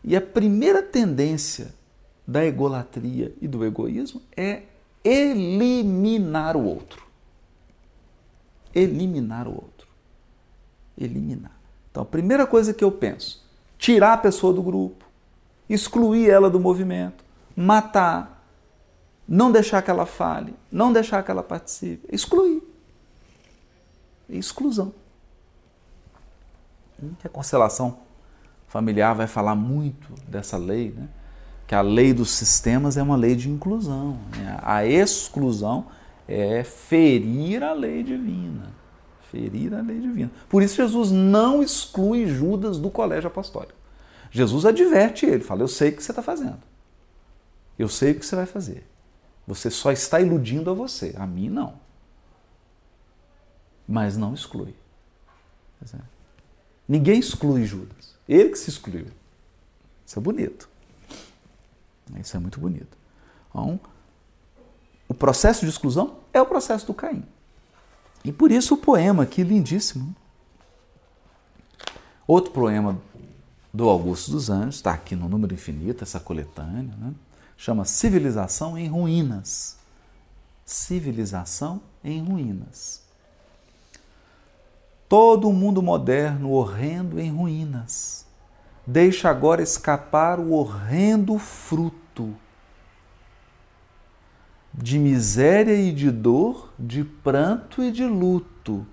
[0.03, 1.73] E a primeira tendência
[2.27, 4.63] da egolatria e do egoísmo é
[5.03, 7.03] eliminar o outro.
[8.73, 9.87] Eliminar o outro.
[10.97, 11.57] Eliminar.
[11.89, 13.43] Então, a primeira coisa que eu penso,
[13.77, 15.05] tirar a pessoa do grupo,
[15.69, 17.23] excluir ela do movimento,
[17.55, 18.45] matar,
[19.27, 22.61] não deixar que ela fale, não deixar que ela participe, excluir.
[24.29, 24.93] Exclusão.
[27.19, 27.99] Que a constelação
[28.67, 31.07] familiar vai falar muito dessa lei, né?
[31.67, 34.19] que a lei dos sistemas é uma lei de inclusão.
[34.37, 34.57] Né?
[34.61, 35.87] A exclusão
[36.27, 38.73] é ferir a lei divina.
[39.31, 40.31] Ferir a lei divina.
[40.47, 43.73] Por isso Jesus não exclui Judas do colégio apostólico.
[44.31, 46.59] Jesus adverte ele, fala: Eu sei o que você está fazendo.
[47.77, 48.85] Eu sei o que você vai fazer.
[49.47, 51.73] Você só está iludindo a você, a mim não.
[53.87, 54.75] Mas não exclui.
[56.87, 58.15] Ninguém exclui Judas.
[58.27, 59.07] Ele que se excluiu.
[60.05, 60.69] Isso é bonito.
[62.19, 62.97] Isso é muito bonito.
[63.49, 63.79] Então,
[65.07, 67.23] o processo de exclusão é o processo do Caim.
[68.23, 70.15] E por isso o poema aqui lindíssimo.
[72.27, 72.99] Outro poema
[73.71, 77.13] do Augusto dos Anjos, está aqui no número infinito, essa coletânea, né?
[77.57, 79.77] chama Civilização em Ruínas.
[80.65, 83.04] Civilização em Ruínas.
[85.07, 88.25] Todo o mundo moderno horrendo em ruínas.
[88.85, 92.35] Deixa agora escapar o horrendo fruto
[94.77, 98.85] de miséria e de dor, de pranto e de luto,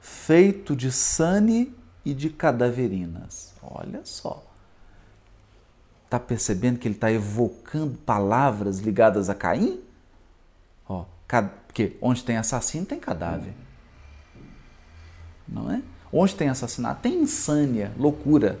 [0.00, 3.54] feito de sane e de cadaverinas.
[3.62, 4.44] Olha só.
[6.04, 9.80] Está percebendo que ele está evocando palavras ligadas a Caim?
[10.88, 11.04] Ó,
[11.66, 13.54] porque onde tem assassino tem cadáver.
[15.50, 15.82] Não é?
[16.12, 18.60] Onde tem assassinato tem insânia, loucura.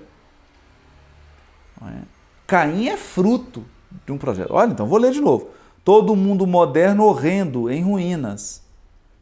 [1.82, 2.02] É?
[2.46, 3.64] Caim é fruto
[4.04, 4.52] de um projeto.
[4.52, 5.50] Olha, então vou ler de novo.
[5.84, 8.62] Todo mundo moderno horrendo, em ruínas.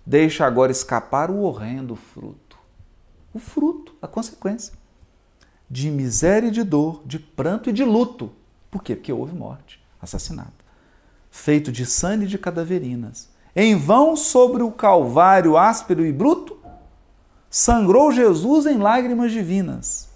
[0.04, 2.59] Deixa agora escapar o horrendo fruto.
[3.33, 4.72] O fruto, a consequência
[5.70, 8.33] de miséria e de dor, de pranto e de luto.
[8.70, 8.96] Por quê?
[8.96, 10.64] Porque houve morte, assassinato.
[11.31, 13.28] Feito de sangue e de cadaverinas.
[13.54, 16.57] Em vão sobre o calvário áspero e bruto,
[17.50, 20.08] sangrou Jesus em lágrimas divinas,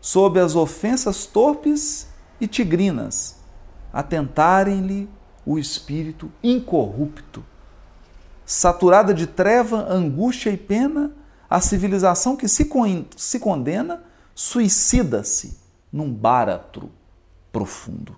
[0.00, 2.08] sob as ofensas torpes
[2.40, 3.36] e tigrinas,
[3.92, 5.08] atentarem-lhe
[5.44, 7.44] o espírito incorrupto.
[8.44, 11.12] Saturada de treva, angústia e pena,
[11.50, 12.68] a civilização que se,
[13.16, 15.58] se condena suicida-se
[15.92, 16.90] num báratro
[17.50, 18.16] profundo.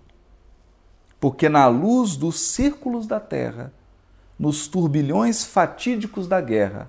[1.18, 3.72] Porque na luz dos círculos da terra,
[4.38, 6.88] nos turbilhões fatídicos da guerra,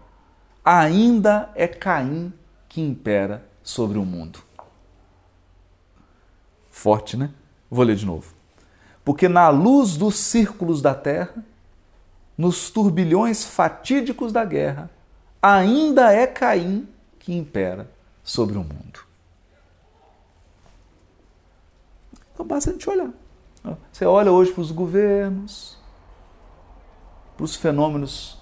[0.63, 2.34] ainda é Caim
[2.67, 4.39] que impera sobre o mundo.
[6.69, 7.32] Forte, né?
[7.69, 8.34] Vou ler de novo.
[9.04, 11.43] Porque na luz dos círculos da terra,
[12.38, 14.89] nos turbilhões fatídicos da guerra,
[15.41, 16.88] ainda é Caim
[17.19, 17.89] que impera
[18.24, 19.02] sobre o mundo.
[22.34, 23.12] Então basta a gente olhar.
[23.91, 25.78] Você olha hoje para os governos,
[27.36, 28.40] para os fenômenos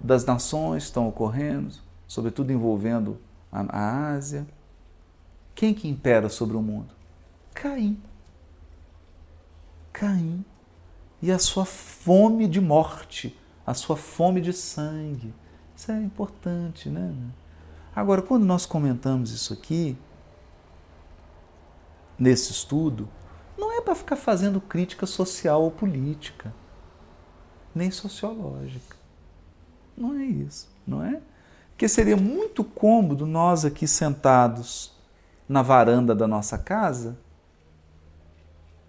[0.00, 1.74] das nações estão ocorrendo,
[2.06, 3.18] sobretudo envolvendo
[3.52, 4.46] a Ásia.
[5.54, 6.94] Quem que impera sobre o mundo?
[7.54, 8.00] Caim.
[9.92, 10.44] Caim.
[11.20, 15.34] E a sua fome de morte, a sua fome de sangue.
[15.76, 17.14] Isso é importante, né?
[17.94, 19.98] Agora, quando nós comentamos isso aqui,
[22.18, 23.08] nesse estudo,
[23.58, 26.54] não é para ficar fazendo crítica social ou política,
[27.74, 28.99] nem sociológica.
[30.00, 31.20] Não é isso, não é?
[31.72, 34.92] Porque seria muito cômodo nós aqui sentados
[35.46, 37.18] na varanda da nossa casa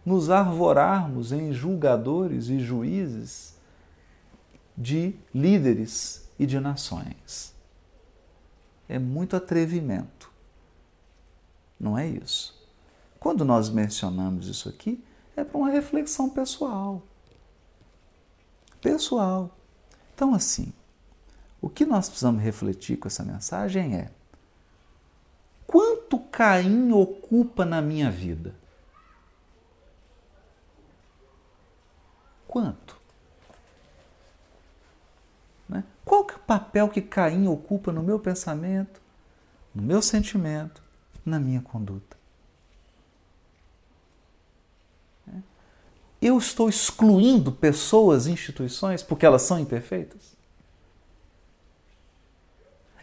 [0.05, 3.55] nos arvorarmos em julgadores e juízes
[4.77, 7.53] de líderes e de nações.
[8.87, 10.31] É muito atrevimento.
[11.77, 12.57] Não é isso.
[13.19, 15.03] Quando nós mencionamos isso aqui,
[15.35, 17.03] é para uma reflexão pessoal.
[18.79, 19.55] Pessoal.
[20.15, 20.73] Então, assim,
[21.61, 24.11] o que nós precisamos refletir com essa mensagem é:
[25.67, 28.55] quanto Caim ocupa na minha vida?
[32.47, 32.97] Quanto?
[35.69, 35.83] Né?
[36.03, 39.01] Qual que é o papel que Caim ocupa no meu pensamento,
[39.73, 40.81] no meu sentimento,
[41.25, 42.21] na minha conduta?
[46.21, 50.30] eu estou excluindo pessoas, instituições, porque elas são imperfeitas?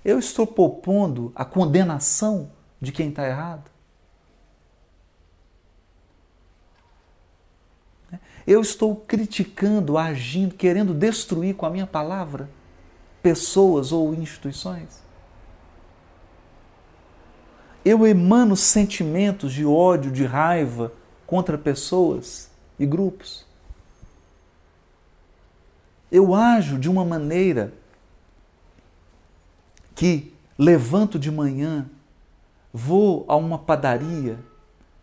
[0.08, 3.70] Eu estou propondo a condenação de quem está errado?
[8.46, 12.48] Eu estou criticando, agindo, querendo destruir com a minha palavra
[13.22, 15.02] pessoas ou instituições?
[17.84, 20.90] Eu emano sentimentos de ódio, de raiva
[21.26, 23.44] contra pessoas e grupos?
[26.10, 27.74] Eu ajo de uma maneira
[29.98, 31.90] que levanto de manhã,
[32.72, 34.38] vou a uma padaria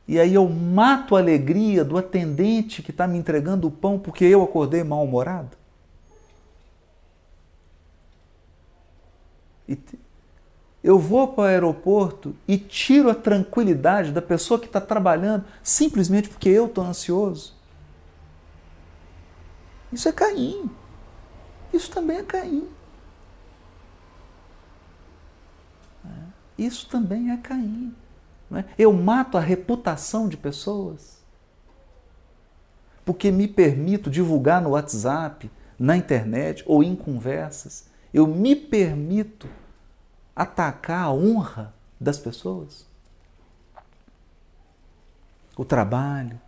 [0.07, 4.23] e aí eu mato a alegria do atendente que está me entregando o pão porque
[4.23, 5.57] eu acordei mal-humorado?
[10.81, 16.29] Eu vou para o aeroporto e tiro a tranquilidade da pessoa que está trabalhando simplesmente
[16.29, 17.53] porque eu estou ansioso?
[19.91, 20.69] Isso é Caim.
[21.73, 22.69] Isso também é Caim.
[26.57, 27.93] Isso também é Caim.
[28.51, 28.63] É?
[28.77, 31.15] Eu mato a reputação de pessoas
[33.05, 37.87] porque me permito divulgar no WhatsApp, na internet ou em conversas.
[38.11, 39.47] Eu me permito
[40.35, 42.85] atacar a honra das pessoas.
[45.55, 46.41] O trabalho,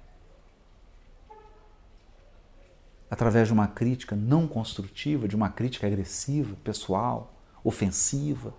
[3.09, 8.53] através de uma crítica não construtiva, de uma crítica agressiva, pessoal, ofensiva.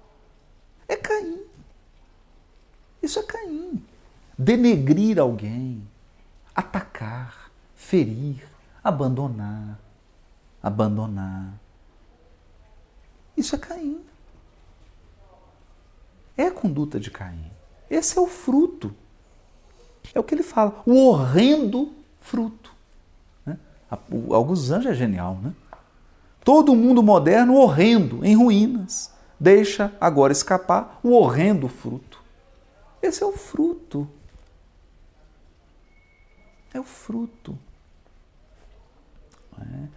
[3.02, 3.82] Isso é Caim.
[4.36, 5.82] Denegrir alguém,
[6.54, 8.46] atacar, ferir,
[8.82, 9.78] abandonar,
[10.62, 11.54] abandonar.
[13.36, 14.00] Isso é Caim.
[16.36, 17.50] É a conduta de Caim.
[17.90, 18.94] Esse é o fruto.
[20.14, 22.72] É o que ele fala, o horrendo fruto.
[23.44, 23.58] Né?
[24.30, 25.52] Augusto Anjos é genial, né?
[26.44, 32.07] Todo mundo moderno horrendo, em ruínas, deixa agora escapar o horrendo fruto.
[33.02, 34.08] Esse é o fruto.
[36.72, 37.58] É o fruto.
[39.60, 39.88] É.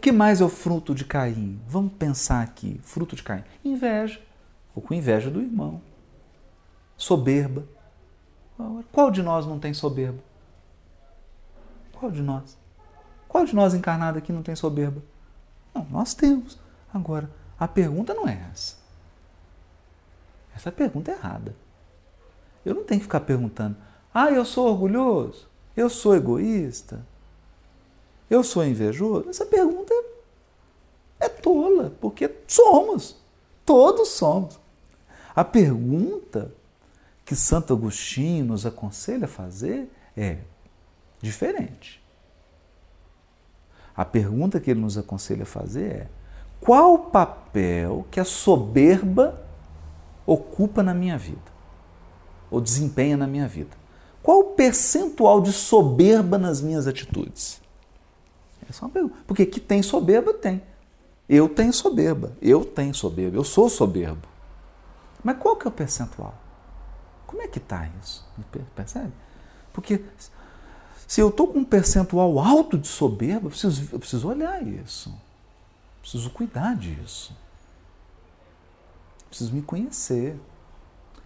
[0.00, 1.60] que mais é o fruto de Caim?
[1.66, 2.80] Vamos pensar aqui.
[2.82, 3.42] Fruto de Caim.
[3.64, 4.20] Inveja.
[4.74, 5.80] Ou com inveja do irmão.
[6.96, 7.66] Soberba.
[8.92, 10.22] Qual de nós não tem soberba?
[11.92, 12.56] Qual de nós?
[13.28, 15.02] Qual de nós encarnado aqui não tem soberba?
[15.74, 16.58] Não, nós temos.
[16.92, 18.76] Agora, a pergunta não é essa.
[20.54, 21.56] Essa pergunta é errada.
[22.64, 23.76] Eu não tenho que ficar perguntando:
[24.12, 27.04] ah, eu sou orgulhoso, eu sou egoísta,
[28.30, 29.28] eu sou invejoso.
[29.28, 29.92] Essa pergunta
[31.20, 33.16] é tola, porque somos,
[33.64, 34.58] todos somos.
[35.34, 36.52] A pergunta
[37.24, 40.38] que Santo Agostinho nos aconselha a fazer é
[41.20, 42.02] diferente.
[43.96, 46.08] A pergunta que ele nos aconselha a fazer é:
[46.60, 49.40] qual o papel que a soberba
[50.26, 51.53] ocupa na minha vida?
[52.54, 53.76] Ou desempenha na minha vida?
[54.22, 57.60] Qual o percentual de soberba nas minhas atitudes?
[58.68, 59.16] Essa é uma pergunta.
[59.26, 60.62] Porque que tem soberba, tem.
[61.28, 64.26] Eu tenho soberba, eu tenho soberba, eu sou soberbo.
[65.22, 66.34] Mas qual que é o percentual?
[67.26, 68.26] Como é que está isso?
[68.74, 69.12] Percebe?
[69.72, 70.02] Porque
[71.06, 75.10] se eu estou com um percentual alto de soberba, eu preciso, eu preciso olhar isso.
[75.10, 77.36] Eu preciso cuidar disso.
[79.22, 80.38] Eu preciso me conhecer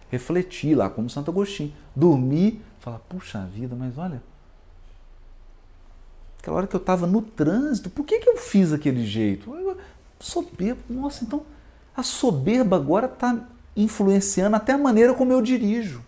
[0.09, 1.73] refletir lá, como Santo Agostinho.
[1.95, 4.21] Dormir, falar, puxa vida, mas olha,
[6.39, 9.53] aquela hora que eu estava no trânsito, por que, que eu fiz aquele jeito?
[10.19, 11.45] Soberba, nossa, então
[11.95, 13.37] a soberba agora está
[13.75, 16.03] influenciando até a maneira como eu dirijo.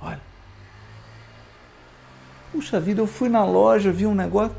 [0.00, 0.20] Olha.
[2.52, 4.56] Puxa vida, eu fui na loja, vi um negócio.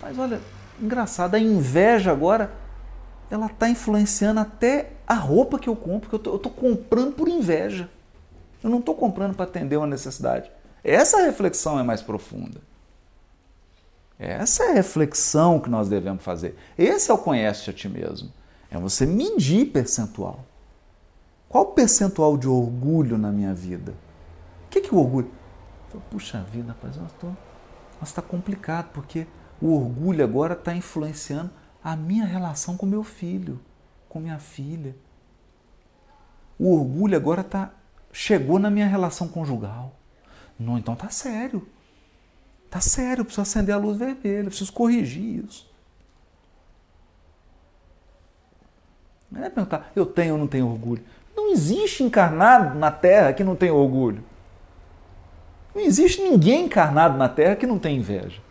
[0.00, 0.40] Mas olha,
[0.80, 2.52] engraçado, a inveja agora
[3.30, 7.88] ela está influenciando até a roupa que eu compro, que eu estou comprando por inveja.
[8.62, 10.50] Eu não estou comprando para atender uma necessidade.
[10.82, 12.60] Essa reflexão é mais profunda.
[14.18, 16.56] Essa é a reflexão que nós devemos fazer.
[16.78, 18.32] Esse é o conhece a ti mesmo.
[18.70, 20.44] É você medir percentual.
[21.48, 23.92] Qual o percentual de orgulho na minha vida?
[24.66, 25.30] O que, que é o orgulho?
[26.10, 29.26] Puxa vida, rapaz, nós está complicado, porque
[29.60, 31.50] o orgulho agora está influenciando
[31.86, 33.60] a minha relação com meu filho,
[34.08, 34.96] com minha filha.
[36.58, 37.70] O orgulho agora tá,
[38.12, 39.94] chegou na minha relação conjugal.
[40.58, 41.64] Não, então tá sério.
[42.68, 45.72] Tá sério, eu preciso acender a luz vermelha, preciso corrigir isso.
[49.30, 51.04] Não é perguntar, eu tenho ou não tenho orgulho.
[51.36, 54.24] Não existe encarnado na Terra que não tem orgulho.
[55.72, 58.44] Não existe ninguém encarnado na Terra que não tem inveja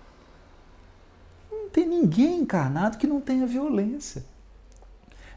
[1.76, 4.24] tem ninguém encarnado que não tenha violência.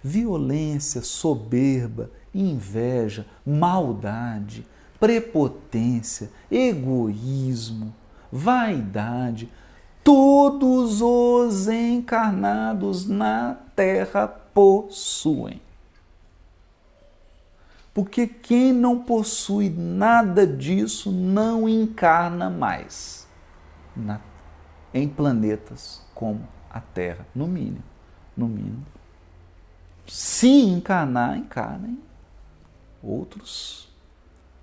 [0.00, 4.64] Violência, soberba, inveja, maldade,
[5.00, 7.92] prepotência, egoísmo,
[8.30, 9.50] vaidade,
[10.04, 15.60] todos os encarnados na terra possuem.
[17.92, 23.26] Porque quem não possui nada disso não encarna mais
[23.96, 24.20] na,
[24.94, 27.84] em planetas como a Terra, no mínimo.
[28.36, 28.84] No mínimo.
[30.04, 32.02] Se encarnar, encarna em
[33.00, 33.88] outros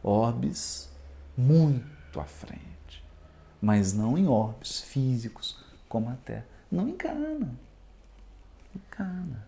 [0.03, 0.91] orbes
[1.38, 3.01] muito à frente,
[3.62, 6.45] mas não em orbes físicos como a Terra.
[6.70, 7.56] Não encarna.
[8.76, 9.47] Encarna.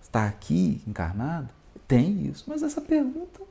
[0.00, 1.50] Está aqui encarnado?
[1.86, 3.42] Tem isso, mas essa pergunta.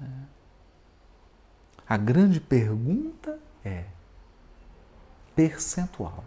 [0.00, 0.37] É.
[1.88, 3.84] A grande pergunta é
[5.34, 6.24] percentual.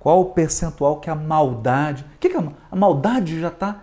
[0.00, 2.04] Qual o percentual que a maldade.
[2.14, 3.82] O que, que a, a maldade já está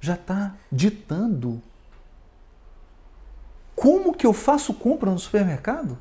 [0.00, 1.62] já está ditando
[3.74, 5.98] como que eu faço compra no supermercado?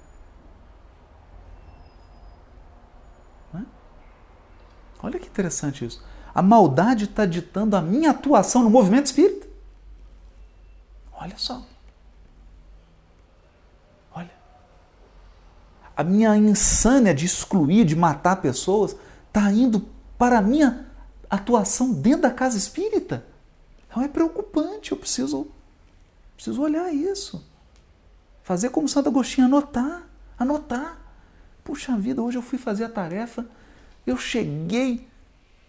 [5.04, 6.02] Olha que interessante isso.
[6.34, 9.43] A maldade está ditando a minha atuação no movimento espírita.
[11.16, 11.64] Olha só.
[15.96, 18.96] a minha insânia de excluir, de matar pessoas,
[19.28, 19.88] está indo
[20.18, 20.88] para a minha
[21.30, 23.26] atuação dentro da casa espírita.
[23.88, 25.48] Então é preocupante, eu preciso,
[26.36, 27.46] preciso olhar isso.
[28.44, 30.04] Fazer como Santo Agostinho, anotar,
[30.38, 31.00] anotar.
[31.64, 33.46] Puxa vida, hoje eu fui fazer a tarefa,
[34.06, 35.08] eu cheguei,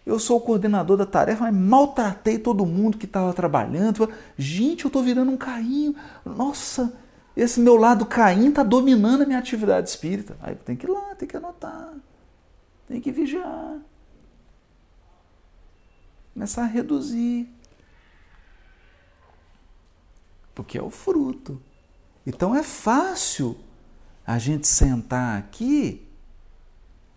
[0.05, 4.07] eu sou o coordenador da tarefa, mas maltratei todo mundo que estava trabalhando.
[4.37, 5.95] Gente, eu estou virando um carrinho.
[6.23, 6.95] Nossa,
[7.35, 10.37] esse meu lado Caim está dominando a minha atividade espírita.
[10.41, 11.93] Aí tem que ir lá, tem que anotar,
[12.87, 13.79] tem que vigiar.
[16.33, 17.49] Começar a reduzir.
[20.53, 21.59] Porque é o fruto.
[22.27, 23.57] Então é fácil
[24.25, 26.07] a gente sentar aqui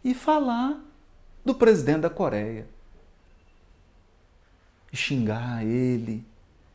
[0.02, 0.80] e falar
[1.44, 2.77] do presidente da Coreia.
[4.92, 6.26] E xingar ele,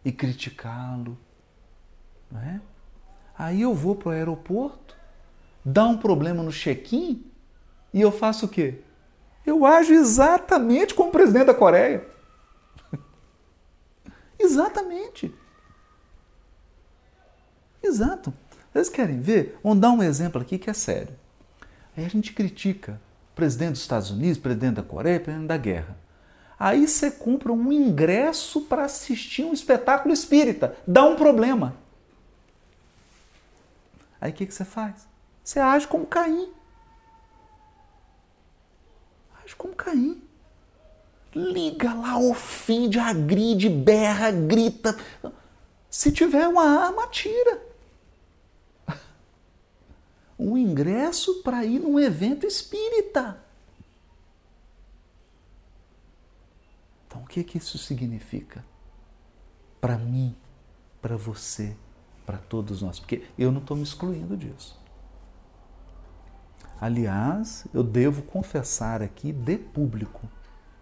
[0.04, 1.18] e criticá-lo.
[2.36, 2.60] É?
[3.38, 4.96] Aí eu vou para o aeroporto,
[5.64, 7.26] dá um problema no check-in
[7.94, 8.82] e eu faço o quê?
[9.46, 12.08] Eu ajo exatamente como o presidente da Coreia.
[14.40, 15.34] exatamente.
[17.84, 18.34] Exato.
[18.72, 19.60] Vocês querem ver?
[19.62, 21.14] Vamos dar um exemplo aqui que é sério.
[21.96, 23.00] Aí a gente critica
[23.32, 26.03] o presidente dos Estados Unidos, presidente da Coreia, presidente da guerra.
[26.64, 30.78] Aí você compra um ingresso para assistir um espetáculo espírita.
[30.88, 31.76] Dá um problema.
[34.22, 35.06] Aí o que, que você faz?
[35.44, 36.54] Você age como Caim.
[39.44, 40.24] Age como Caim.
[41.36, 44.98] Liga lá, ofende, agride, berra, grita.
[45.90, 47.62] Se tiver uma arma, atira.
[50.40, 53.44] Um ingresso para ir num evento espírita.
[57.14, 58.64] Então, o que, que isso significa?
[59.82, 60.36] Para mim,
[61.02, 61.76] para você,
[62.28, 64.80] para todos nós, porque eu não estou me excluindo disso.
[66.80, 70.30] Aliás, eu devo confessar aqui de público,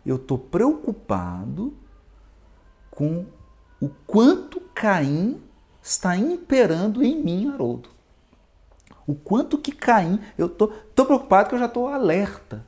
[0.06, 1.74] eu estou preocupado
[2.90, 3.26] com
[3.80, 5.42] o quanto Caim
[5.82, 7.90] está imperando em mim, Haroldo.
[9.08, 12.66] O quanto que Caim, eu estou preocupado que eu já estou alerta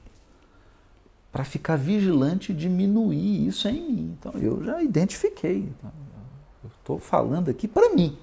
[1.34, 4.18] para ficar vigilante e diminuir isso em mim.
[4.20, 5.58] Então eu já identifiquei.
[5.58, 5.92] Então,
[6.64, 8.16] eu estou falando aqui para mim.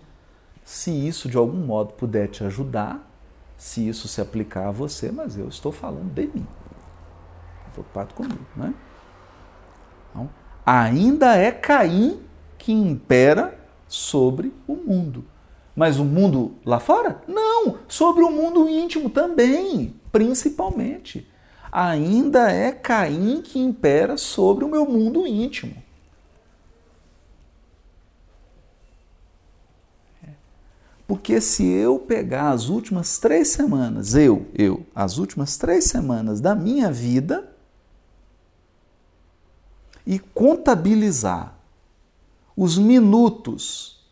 [0.63, 3.05] Se isso de algum modo puder te ajudar,
[3.57, 6.47] se isso se aplicar a você, mas eu estou falando de mim.
[7.73, 8.73] Preocupado comigo, né?
[10.11, 10.31] Então,
[10.65, 12.21] ainda é Caim
[12.57, 13.59] que impera
[13.89, 15.25] sobre o mundo.
[15.75, 17.21] Mas o mundo lá fora?
[17.27, 21.29] Não, sobre o mundo íntimo também, principalmente.
[21.73, 25.81] Ainda é Caim que impera sobre o meu mundo íntimo.
[31.07, 36.55] Porque se eu pegar as últimas três semanas, eu, eu, as últimas três semanas da
[36.55, 37.53] minha vida
[40.07, 41.57] e contabilizar
[42.57, 44.05] os minutos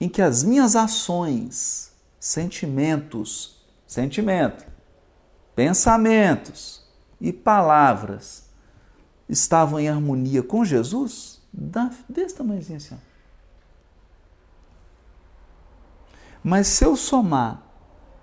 [0.00, 4.64] em que as minhas ações, sentimentos, sentimento,
[5.54, 6.79] pensamentos
[7.20, 8.44] e palavras
[9.28, 11.40] estavam em harmonia com Jesus,
[12.08, 12.98] desse tamanhozinho assim.
[16.42, 17.62] Mas se eu somar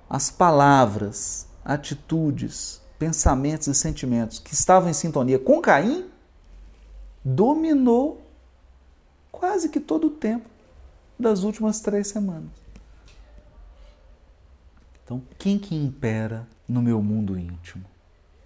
[0.10, 6.10] as palavras, atitudes, pensamentos e sentimentos que estavam em sintonia com Caim,
[7.24, 8.22] dominou
[9.32, 10.50] quase que todo o tempo
[11.20, 12.50] das últimas três semanas.
[15.04, 17.86] Então, quem que impera no meu mundo íntimo?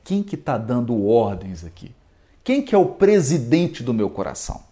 [0.04, 1.94] Quem que está dando ordens aqui?
[2.44, 4.64] Quem que é o presidente do meu coração?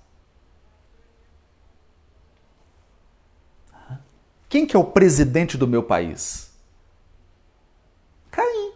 [4.50, 6.50] Quem que é o presidente do meu país?
[8.32, 8.74] Caim.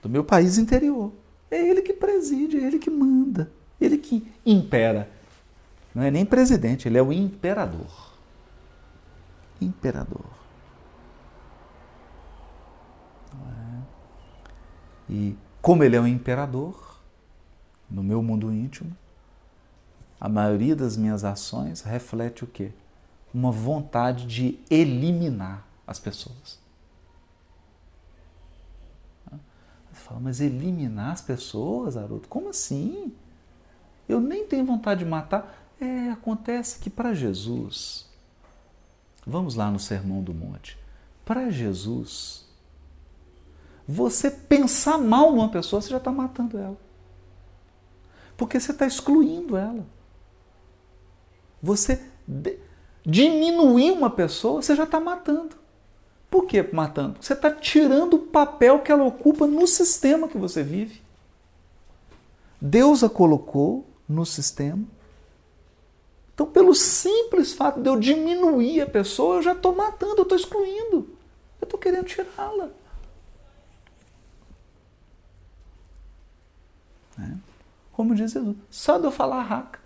[0.00, 1.12] Do meu país interior.
[1.50, 3.50] É ele que preside, é ele que manda,
[3.80, 5.10] ele que impera.
[5.94, 8.12] Não é nem presidente, ele é o imperador.
[9.60, 10.24] Imperador.
[13.34, 13.71] É?
[15.12, 16.98] E como ele é o imperador,
[17.90, 18.96] no meu mundo íntimo,
[20.18, 22.72] a maioria das minhas ações reflete o quê?
[23.34, 26.58] Uma vontade de eliminar as pessoas.
[29.92, 32.26] Você fala, mas eliminar as pessoas, Haroldo?
[32.26, 33.12] Como assim?
[34.08, 35.62] Eu nem tenho vontade de matar.
[35.78, 38.08] É, acontece que para Jesus,
[39.26, 40.78] vamos lá no Sermão do Monte,
[41.22, 42.41] para Jesus,
[43.92, 46.78] você pensar mal numa pessoa, você já está matando ela.
[48.36, 49.84] Porque você está excluindo ela.
[51.62, 52.00] Você
[53.04, 55.56] diminuir uma pessoa, você já está matando.
[56.30, 57.18] Por que matando?
[57.20, 61.02] Você está tirando o papel que ela ocupa no sistema que você vive.
[62.58, 64.82] Deus a colocou no sistema.
[66.32, 70.38] Então, pelo simples fato de eu diminuir a pessoa, eu já estou matando, eu estou
[70.38, 71.10] excluindo.
[71.60, 72.70] Eu estou querendo tirá-la.
[77.18, 77.34] É.
[77.92, 79.78] Como diz Jesus, só de eu falar raca,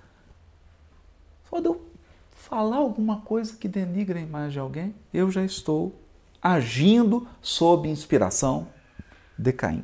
[1.51, 1.85] só de eu
[2.31, 6.01] falar alguma coisa que denigre a imagem de alguém, eu já estou
[6.41, 8.69] agindo sob inspiração
[9.37, 9.83] de Caim.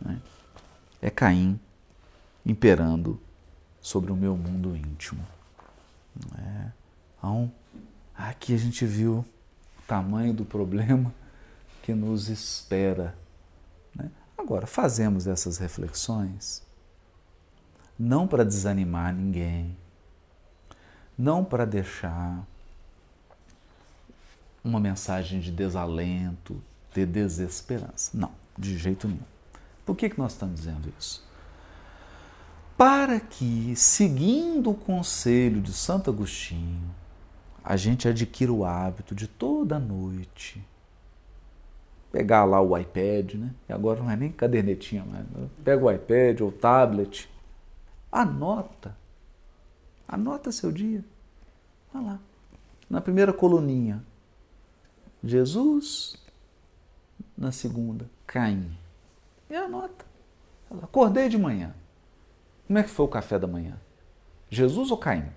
[0.00, 0.18] Né?
[1.00, 1.60] É Caim
[2.44, 3.20] imperando
[3.80, 5.24] sobre o meu mundo íntimo.
[6.38, 6.70] É?
[7.18, 7.52] Então,
[8.14, 9.18] aqui a gente viu
[9.78, 11.12] o tamanho do problema
[11.82, 13.14] que nos espera.
[14.42, 16.66] Agora, fazemos essas reflexões
[17.96, 19.76] não para desanimar ninguém,
[21.16, 22.44] não para deixar
[24.64, 26.60] uma mensagem de desalento,
[26.92, 28.10] de desesperança.
[28.12, 29.20] Não, de jeito nenhum.
[29.86, 31.24] Por que, que nós estamos dizendo isso?
[32.76, 36.92] Para que, seguindo o conselho de Santo Agostinho,
[37.62, 40.64] a gente adquira o hábito de toda noite
[42.12, 43.50] pegar lá o iPad, né?
[43.68, 45.26] E agora não é nem cadernetinha mais.
[45.30, 45.48] Né?
[45.64, 47.28] Pega o iPad ou o tablet,
[48.12, 48.94] anota.
[50.06, 51.02] Anota seu dia.
[51.92, 52.20] Vai lá.
[52.88, 54.04] Na primeira coluninha,
[55.24, 56.16] Jesus.
[57.36, 58.76] Na segunda, Caim.
[59.48, 60.04] E anota.
[60.82, 61.74] Acordei de manhã.
[62.66, 63.78] Como é que foi o café da manhã?
[64.50, 65.30] Jesus ou Caim?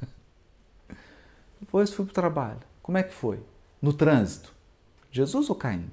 [1.60, 2.60] Depois fui para o trabalho.
[2.82, 3.40] Como é que foi?
[3.80, 4.53] No trânsito.
[5.14, 5.88] Jesus ou Caim?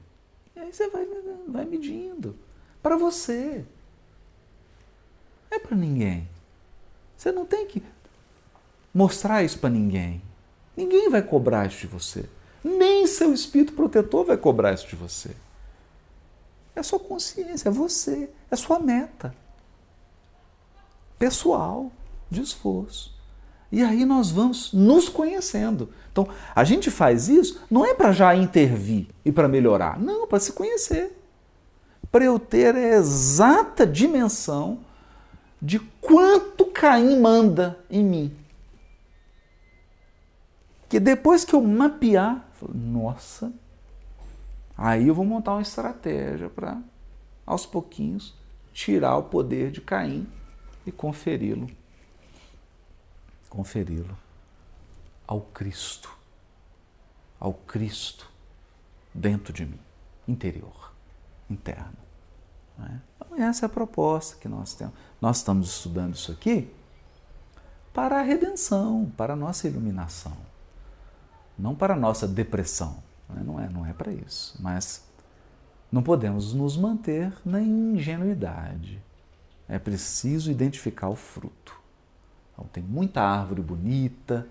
[0.55, 1.07] E aí você vai,
[1.47, 2.35] vai medindo.
[2.81, 3.63] Para você.
[5.51, 6.27] Não é para ninguém.
[7.15, 7.83] Você não tem que
[8.91, 10.23] mostrar isso para ninguém.
[10.75, 12.27] Ninguém vai cobrar isso de você.
[12.63, 15.35] Nem seu espírito protetor vai cobrar isso de você.
[16.75, 19.35] É a sua consciência, é você, é sua meta
[21.19, 21.91] pessoal
[22.27, 23.10] de esforço.
[23.71, 25.89] E aí nós vamos nos conhecendo.
[26.11, 30.39] Então, a gente faz isso não é para já intervir e para melhorar, não, para
[30.39, 31.17] se conhecer.
[32.11, 34.79] Para eu ter a exata dimensão
[35.61, 38.35] de quanto Caim manda em mim.
[40.89, 43.53] Que depois que eu mapear, nossa,
[44.77, 46.77] aí eu vou montar uma estratégia para,
[47.45, 48.35] aos pouquinhos,
[48.73, 50.27] tirar o poder de Caim
[50.85, 51.69] e conferi-lo.
[53.51, 54.17] Conferi-lo
[55.27, 56.09] ao Cristo.
[57.39, 58.31] Ao Cristo
[59.13, 59.79] dentro de mim,
[60.27, 60.91] interior,
[61.49, 61.97] interno.
[62.79, 62.97] É?
[63.17, 64.95] Então, essa é a proposta que nós temos.
[65.19, 66.73] Nós estamos estudando isso aqui
[67.93, 70.37] para a redenção, para a nossa iluminação,
[71.59, 73.03] não para a nossa depressão.
[73.29, 74.57] Não é, não é para isso.
[74.59, 75.03] Mas
[75.91, 79.01] não podemos nos manter na ingenuidade
[79.71, 81.80] é preciso identificar o fruto.
[82.53, 84.47] Então, tem muita árvore bonita,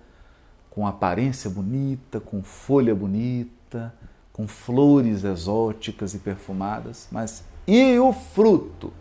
[0.70, 3.94] com aparência bonita, com folha bonita,
[4.32, 8.92] com flores exóticas e perfumadas, mas e o fruto?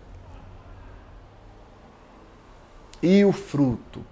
[3.01, 4.05] E o fruto?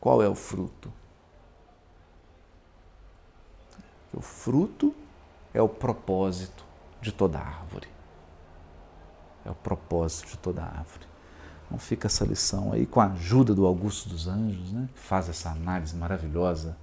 [0.00, 0.92] Qual é o fruto?
[4.12, 4.94] O fruto
[5.52, 6.64] é o propósito
[7.00, 7.88] de toda árvore.
[9.44, 11.09] É o propósito de toda árvore.
[11.70, 15.28] Então fica essa lição aí com a ajuda do Augusto dos Anjos, né, que faz
[15.28, 16.76] essa análise maravilhosa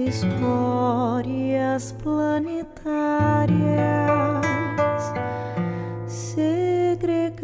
[1.41, 3.49] escórias planetárias,
[6.05, 7.41] segregadas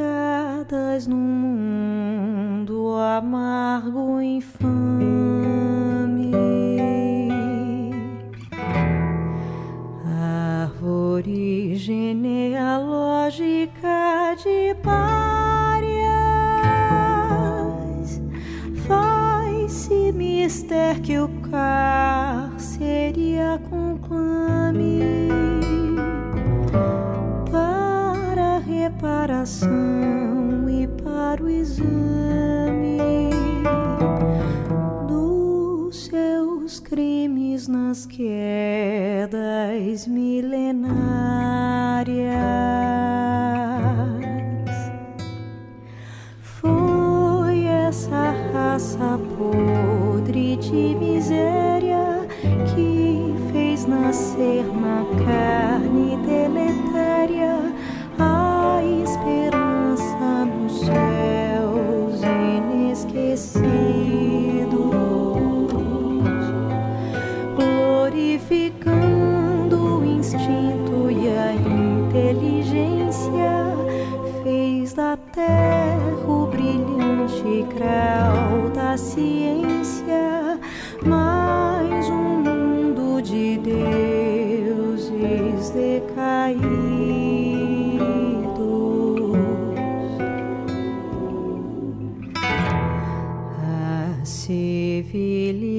[1.08, 4.78] no mundo amargo infame.
[10.06, 15.08] Árvore genealógica de párias,
[18.88, 22.57] faz-se mister que o seria
[29.48, 33.00] reparação e para o exame
[35.08, 39.38] dos seus crimes nas quedas
[40.06, 40.37] milenárias.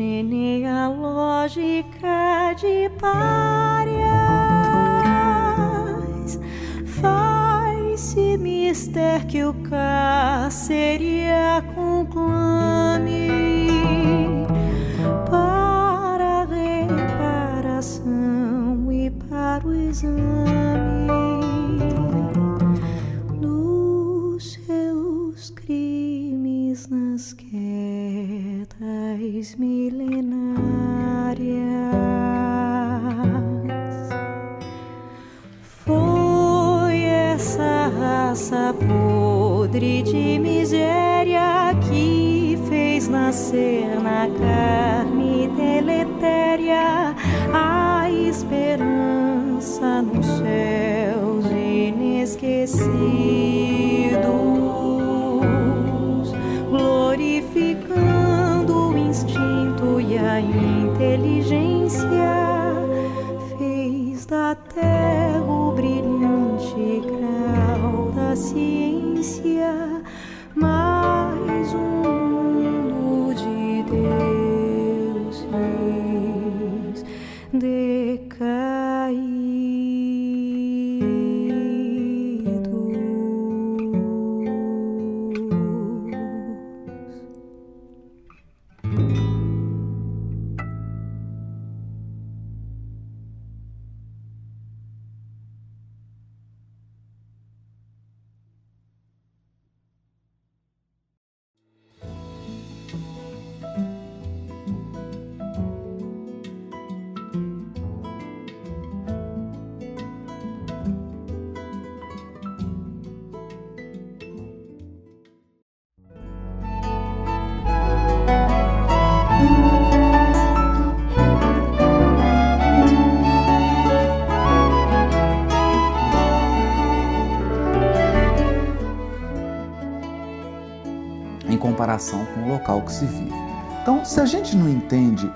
[0.00, 4.00] genealógica de párias,
[6.86, 9.54] faz-se mister que o
[10.50, 13.28] seria conclame
[15.30, 18.00] para reparação
[18.90, 20.99] e para o exame
[28.78, 30.60] quedas milenárias.
[35.84, 47.14] Foi essa raça podre de miséria que fez nascer na carne deletéria
[47.52, 53.49] a esperança nos céus inesquecidos,
[68.30, 69.59] terra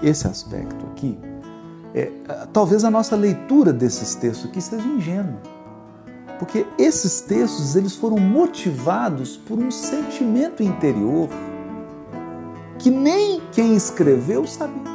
[0.07, 1.19] esse aspecto aqui,
[1.95, 2.11] é,
[2.53, 5.41] talvez a nossa leitura desses textos aqui seja ingênua.
[6.39, 11.29] Porque esses textos eles foram motivados por um sentimento interior
[12.79, 14.94] que nem quem escreveu sabia.